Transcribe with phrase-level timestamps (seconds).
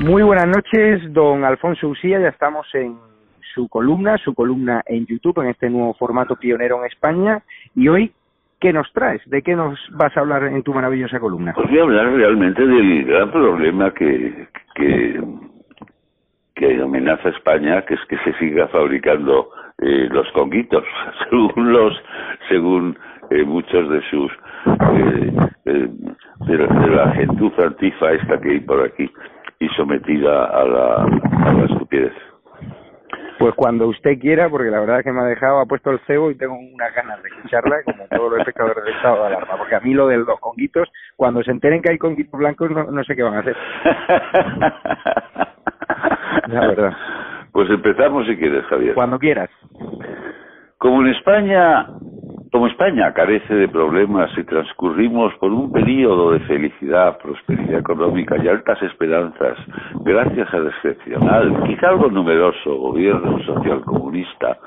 [0.00, 2.18] Muy buenas noches, don Alfonso Usía.
[2.18, 2.96] Ya estamos en
[3.54, 7.42] su columna, su columna en YouTube, en este nuevo formato pionero en España.
[7.74, 8.10] Y hoy,
[8.58, 9.20] ¿qué nos traes?
[9.26, 11.52] ¿De qué nos vas a hablar en tu maravillosa columna?
[11.52, 15.20] Pues voy a hablar realmente del gran problema que, que,
[16.82, 19.50] amenaza España, que es que se siga fabricando
[19.82, 20.82] eh, los conguitos,
[21.30, 22.02] según los,
[22.48, 24.32] según eh, muchos de sus
[24.66, 25.32] eh,
[25.66, 25.88] eh,
[26.46, 29.10] de, de la gentuza antifa esta que hay por aquí
[29.60, 32.12] y sometida a la, a la estupidez.
[33.38, 36.00] Pues cuando usted quiera, porque la verdad es que me ha dejado, ha puesto el
[36.00, 39.56] cebo y tengo unas ganas de escucharla, como todos los espectadores del estado de alarma,
[39.56, 42.84] porque a mí lo de los conguitos, cuando se enteren que hay conguitos blancos, no,
[42.84, 43.56] no sé qué van a hacer.
[46.48, 46.92] la verdad.
[47.52, 48.94] Pues empezamos si quieres, Javier.
[48.94, 49.50] Cuando quieras.
[50.78, 51.86] Como en España
[52.50, 58.48] como España carece de problemas y transcurrimos por un periodo de felicidad, prosperidad económica y
[58.48, 59.56] altas esperanzas,
[60.00, 64.58] gracias al excepcional, quizá algo numeroso gobierno social comunista,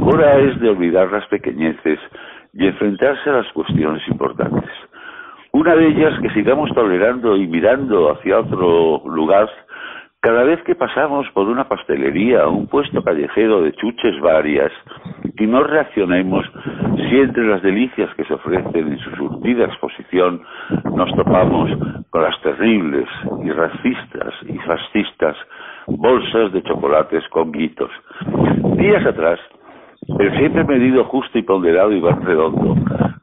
[0.00, 2.00] hora es de olvidar las pequeñeces
[2.54, 4.68] y enfrentarse a las cuestiones importantes.
[5.52, 9.48] Una de ellas que sigamos tolerando y mirando hacia otro lugar
[10.22, 14.70] cada vez que pasamos por una pastelería o un puesto callejero de chuches varias
[15.36, 16.46] y no reaccionemos
[16.96, 20.40] si entre las delicias que se ofrecen en su surtida exposición
[20.94, 21.70] nos topamos
[22.10, 23.08] con las terribles
[23.42, 25.36] y racistas y fascistas
[25.88, 27.90] bolsas de chocolates con guitos.
[28.76, 29.40] Días atrás,
[30.20, 32.76] el siempre medido justo y ponderado Iván Redondo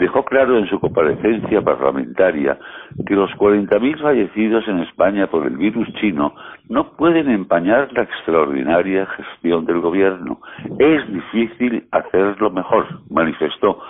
[0.00, 2.58] dejó claro en su comparecencia parlamentaria
[3.06, 6.34] que los 40.000 fallecidos en España por el virus chino
[6.70, 10.40] no pueden empañar la extraordinaria gestión del gobierno.
[10.78, 13.80] Es difícil hacerlo mejor, manifestó,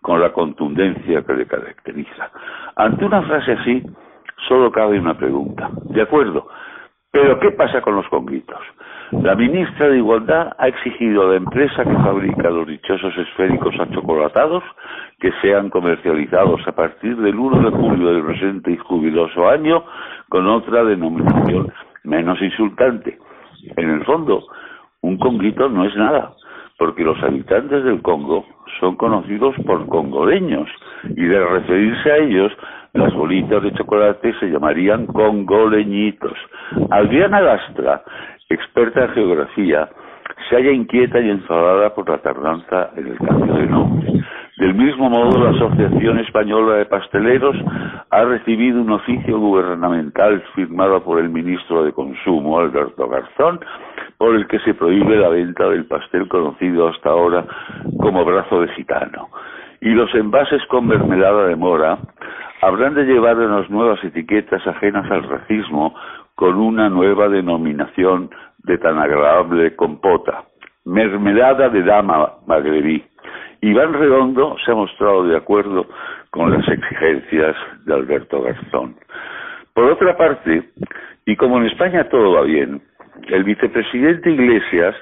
[0.00, 2.30] con la contundencia que le caracteriza.
[2.76, 3.82] Ante una frase así,
[4.48, 5.68] solo cabe una pregunta.
[5.90, 6.48] De acuerdo,
[7.10, 8.58] pero ¿qué pasa con los conguitos?
[9.10, 14.64] La ministra de Igualdad ha exigido a la empresa que fabrica los dichosos esféricos achocolatados
[15.18, 19.84] que sean comercializados a partir del 1 de julio del presente y jubiloso año
[20.30, 21.70] con otra denominación
[22.04, 23.18] menos insultante.
[23.76, 24.44] En el fondo,
[25.02, 26.32] un conguito no es nada,
[26.78, 28.46] porque los habitantes del Congo
[28.80, 30.68] son conocidos por congoleños
[31.04, 32.52] y de referirse a ellos
[32.92, 36.36] las bolitas de chocolate se llamarían congoleñitos.
[36.90, 38.02] Adriana Lastra,
[38.48, 39.88] experta en geografía,
[40.48, 44.12] se halla inquieta y enfadada por la tardanza en el cambio de nombre.
[44.60, 47.56] Del mismo modo, la Asociación Española de Pasteleros
[48.10, 53.60] ha recibido un oficio gubernamental firmado por el ministro de Consumo, Alberto Garzón,
[54.18, 57.46] por el que se prohíbe la venta del pastel conocido hasta ahora
[58.00, 59.30] como brazo de gitano.
[59.80, 61.96] Y los envases con mermelada de mora
[62.60, 65.94] habrán de llevar unas nuevas etiquetas ajenas al racismo
[66.34, 68.28] con una nueva denominación
[68.58, 70.44] de tan agradable compota,
[70.84, 73.09] mermelada de dama magrebí.
[73.62, 75.86] Iván Redondo se ha mostrado de acuerdo
[76.30, 78.96] con las exigencias de Alberto Garzón.
[79.74, 80.62] Por otra parte,
[81.26, 82.80] y como en España todo va bien,
[83.28, 84.94] el vicepresidente Iglesias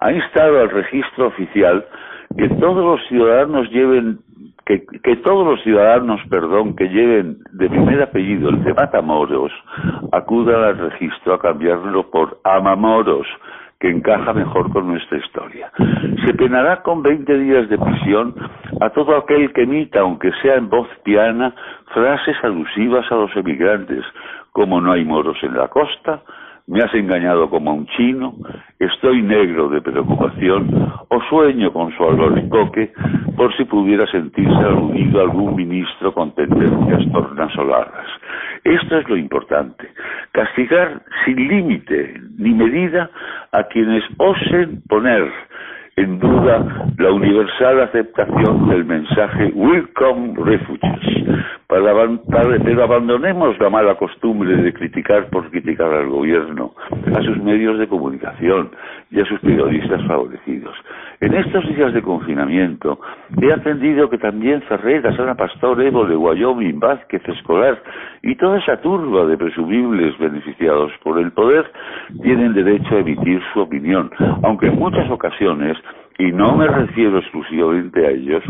[0.00, 1.84] ha instado al registro oficial
[2.36, 4.18] que todos los ciudadanos lleven
[4.66, 9.52] que, todos los ciudadanos, perdón, que lleven de primer apellido el de Matamoros,
[10.12, 13.26] acudan al registro a cambiarlo por Amamoros,
[13.80, 15.70] que encaja mejor con nuestra historia.
[16.24, 18.34] Se penará con 20 días de prisión
[18.80, 21.54] a todo aquel que emita, aunque sea en voz piana,
[21.92, 24.04] frases alusivas a los emigrantes,
[24.52, 26.22] como no hay moros en la costa,
[26.66, 28.34] me has engañado como un chino,
[28.78, 32.90] estoy negro de preocupación o sueño con su albaricoque
[33.36, 38.06] por si pudiera sentirse aludido algún ministro con tendencias tornasoladas.
[38.64, 39.86] Esto es lo importante,
[40.32, 43.10] castigar sin límite ni medida
[43.52, 45.30] a quienes osen poner
[45.96, 51.24] en duda la universal aceptación del mensaje Welcome Refugees.
[51.68, 56.74] pero abandonemos la mala costumbre de criticar por criticar al gobierno,
[57.14, 58.70] a sus medios de comunicación
[59.10, 60.74] y a sus periodistas favorecidos.
[61.20, 62.98] En estos días de confinamiento
[63.40, 67.80] he aprendido que también Ferreira, Sana Pastor, Evo de Wyoming, Vázquez, Escolar
[68.22, 71.70] y toda esa turba de presumibles beneficiados por el poder
[72.22, 74.10] tienen derecho a emitir su opinión,
[74.42, 75.76] aunque en muchas ocasiones
[76.18, 78.42] y no me refiero exclusivamente a ellos,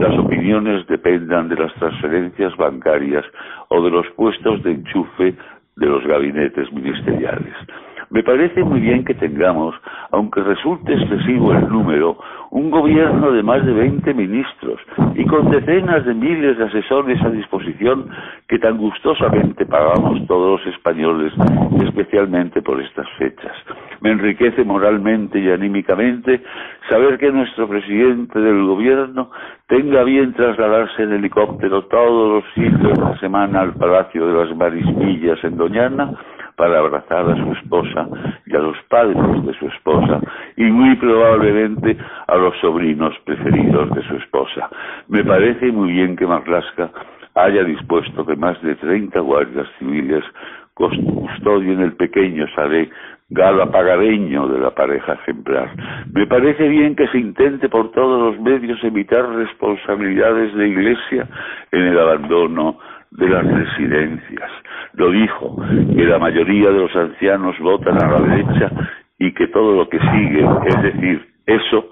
[0.00, 3.24] las opiniones dependan de las transferencias bancarias
[3.68, 5.34] o de los puestos de enchufe
[5.76, 7.54] de los gabinetes ministeriales.
[8.10, 9.74] Me parece muy bien que tengamos,
[10.10, 12.16] aunque resulte excesivo el número,
[12.50, 14.80] un gobierno de más de 20 ministros
[15.14, 18.08] y con decenas de miles de asesores a disposición
[18.48, 21.32] que tan gustosamente pagamos todos los españoles,
[21.84, 23.52] especialmente por estas fechas.
[24.00, 26.42] Me enriquece moralmente y anímicamente
[26.88, 29.30] saber que nuestro presidente del gobierno
[29.66, 34.56] tenga bien trasladarse en helicóptero todos los siglos de la semana al Palacio de las
[34.56, 36.14] Marismillas en Doñana
[36.58, 38.08] para abrazar a su esposa
[38.44, 40.20] y a los padres de su esposa
[40.56, 41.96] y muy probablemente
[42.26, 44.68] a los sobrinos preferidos de su esposa.
[45.06, 46.90] Me parece muy bien que Marlaska
[47.34, 50.24] haya dispuesto que más de 30 guardias civiles
[50.74, 52.90] custodien el pequeño Saré
[53.30, 55.70] galapagareño de la pareja ejemplar.
[56.12, 61.28] Me parece bien que se intente por todos los medios evitar responsabilidades de Iglesia
[61.70, 62.78] en el abandono
[63.10, 64.50] de las residencias.
[64.94, 65.56] Lo dijo,
[65.94, 68.70] que la mayoría de los ancianos votan a la derecha
[69.18, 71.90] y que todo lo que sigue, es decir, eso,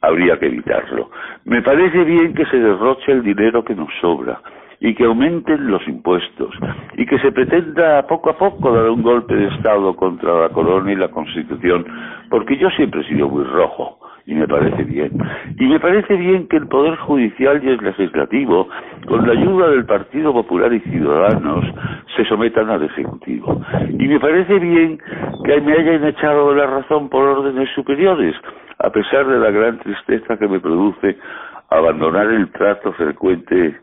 [0.00, 1.10] habría que evitarlo.
[1.44, 4.40] Me parece bien que se derroche el dinero que nos sobra
[4.80, 6.54] y que aumenten los impuestos
[6.96, 10.92] y que se pretenda poco a poco dar un golpe de Estado contra la corona
[10.92, 11.86] y la Constitución,
[12.28, 15.10] porque yo siempre he sido muy rojo y me parece bien.
[15.58, 18.68] Y me parece bien que el Poder Judicial y el Legislativo,
[19.06, 21.64] con la ayuda del Partido Popular y Ciudadanos,
[22.16, 23.60] se sometan al Ejecutivo.
[23.90, 24.98] Y me parece bien
[25.44, 28.34] que me hayan echado la razón por órdenes superiores,
[28.78, 31.18] a pesar de la gran tristeza que me produce
[31.70, 33.76] abandonar el trato frecuente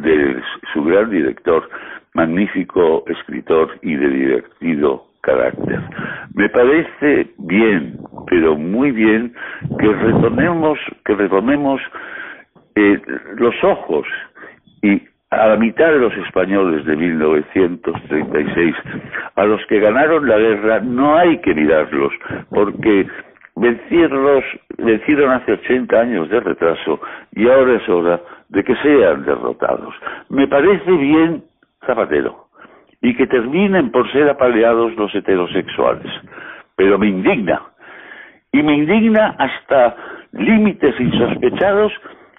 [0.00, 1.68] de su gran director,
[2.14, 5.80] magnífico escritor y de divertido carácter.
[6.34, 9.34] Me parece bien, pero muy bien,
[9.78, 11.80] que retomemos, que retomemos
[12.74, 13.00] eh,
[13.36, 14.06] los ojos
[14.82, 18.74] y a la mitad de los españoles de 1936,
[19.34, 22.12] a los que ganaron la guerra, no hay que mirarlos,
[22.50, 23.06] porque
[23.56, 24.42] vencieron,
[24.76, 27.00] vencieron hace 80 años de retraso
[27.34, 29.94] y ahora es hora de que sean derrotados.
[30.28, 31.44] Me parece bien
[31.86, 32.41] Zapatero
[33.02, 36.10] y que terminen por ser apaleados los heterosexuales,
[36.76, 37.60] pero me indigna
[38.52, 39.96] y me indigna hasta
[40.32, 41.92] límites insospechados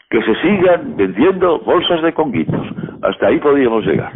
[0.09, 2.65] que se sigan vendiendo bolsas de conguitos.
[3.01, 4.13] Hasta ahí podríamos llegar.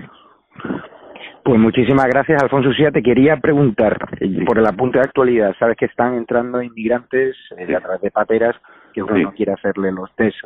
[1.44, 2.92] Pues muchísimas gracias, Alfonso Sía.
[2.92, 3.98] Te quería preguntar
[4.46, 5.56] por el apunte de actualidad.
[5.58, 8.56] Sabes que están entrando inmigrantes eh, a través de pateras
[8.98, 10.38] que uno no quiere hacerle los test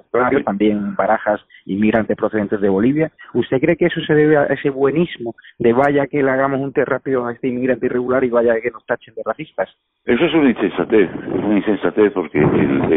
[0.44, 3.12] también barajas inmigrantes procedentes de Bolivia.
[3.34, 6.74] ¿Usted cree que eso se debe a ese buenismo de vaya que le hagamos un
[6.74, 9.70] test rápido a este inmigrante irregular y vaya que nos tachen de racistas?
[10.04, 12.92] Eso es una insensatez, es una insensatez porque el,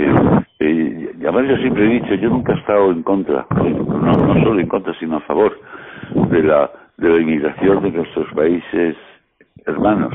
[0.59, 4.67] el, yo siempre he dicho, yo nunca he estado en contra, no, no solo en
[4.69, 5.57] contra, sino a favor
[6.31, 8.97] de la de la inmigración de nuestros países
[9.67, 10.15] hermanos.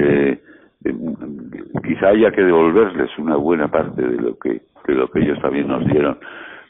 [0.00, 0.40] Eh,
[1.82, 5.68] quizá haya que devolverles una buena parte de lo que de lo que ellos también
[5.68, 6.18] nos dieron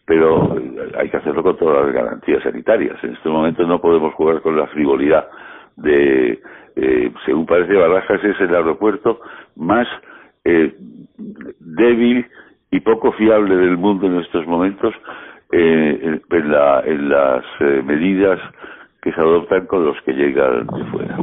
[0.07, 0.57] pero
[0.99, 4.57] hay que hacerlo con todas las garantías sanitarias en este momento no podemos jugar con
[4.57, 5.29] la frivolidad
[5.77, 6.41] de
[6.77, 9.21] eh, según parece Barajas es el aeropuerto
[9.57, 9.89] más
[10.45, 10.75] eh,
[11.59, 12.27] débil
[12.71, 14.95] y poco fiable del mundo en estos momentos
[15.53, 18.41] eh, en, la, en las eh, medidas
[19.01, 21.19] que se adoptan con los que llegan de fuera.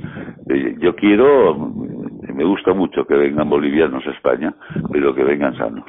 [0.50, 1.56] Eh, yo quiero,
[2.42, 4.52] me gusta mucho que vengan bolivianos a España,
[4.92, 5.86] pero que vengan sanos.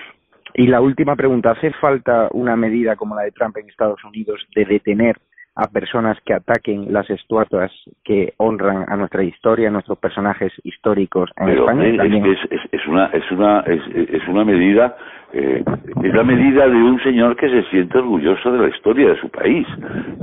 [0.53, 4.45] Y la última pregunta, ¿hace falta una medida como la de Trump en Estados Unidos
[4.55, 5.17] de detener
[5.55, 7.73] a personas que ataquen las estatuas
[8.05, 11.87] que honran a nuestra historia, a nuestros personajes históricos en España?
[11.87, 14.95] Es, es, es, una es una es, una medida
[15.33, 15.65] eh,
[16.03, 19.31] es la medida de un señor que se siente orgulloso de la historia de su
[19.31, 19.67] país.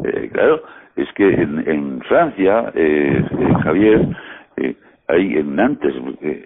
[0.03, 0.61] Eh, claro,
[0.95, 3.23] es que en, Francia, eh,
[3.63, 4.07] Javier,
[5.09, 5.93] hay en Nantes,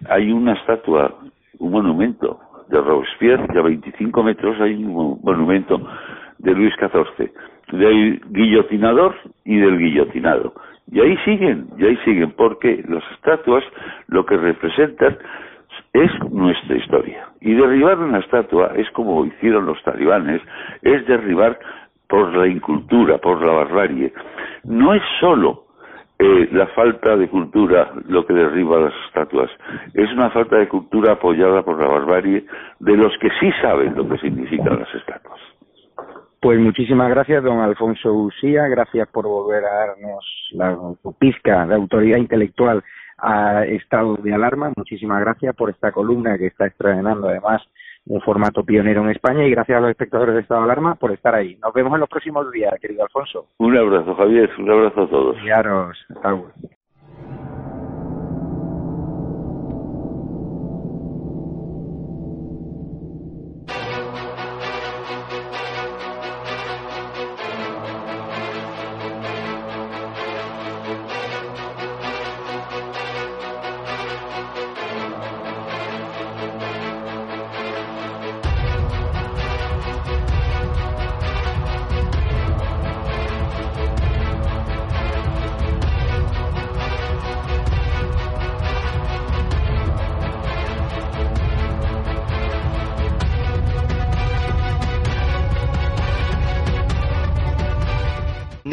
[0.10, 1.13] hay una estatua,
[1.60, 2.39] un monumento
[2.70, 5.82] de Robespierre, y a 25 metros hay un monumento
[6.39, 7.29] de Luis XIV,
[7.74, 10.53] del guillotinador y del guillotinado.
[10.91, 13.63] Y ahí siguen, y ahí siguen, porque las estatuas
[14.08, 15.17] lo que representan
[15.91, 17.27] es nuestra historia.
[17.41, 20.41] Y derribar una estatua es como hicieron los talibanes,
[20.82, 21.60] es derribar
[22.08, 24.13] por la incultura, por la barbarie.
[24.63, 25.62] No es solo
[26.20, 29.50] eh, la falta de cultura lo que derriba las estatuas,
[29.93, 32.46] es una falta de cultura apoyada por la barbarie
[32.79, 35.39] de los que sí saben lo que significan las estatuas.
[36.39, 40.77] Pues muchísimas gracias, don Alfonso Usía, gracias por volver a darnos la
[41.17, 42.84] pizca de autoridad intelectual
[43.17, 44.74] a estado de alarma.
[44.75, 47.62] Muchísimas gracias por esta columna que está estrenando además
[48.05, 51.12] un formato pionero en España y gracias a los espectadores de Estado de Alarma por
[51.12, 51.57] estar ahí.
[51.62, 53.48] Nos vemos en los próximos días, querido Alfonso.
[53.60, 55.38] Un abrazo, Javier, un abrazo a todos.
[55.43, 56.29] Claro, hasta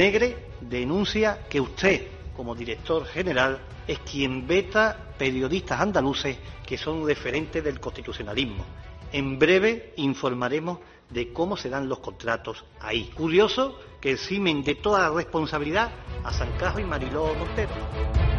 [0.00, 7.62] Negre denuncia que usted, como director general, es quien veta periodistas andaluces que son referentes
[7.62, 8.64] del constitucionalismo.
[9.12, 10.78] En breve informaremos
[11.10, 13.10] de cómo se dan los contratos ahí.
[13.14, 15.90] Curioso que eximen de toda responsabilidad
[16.24, 18.29] a San Carlos y Mariló Montero.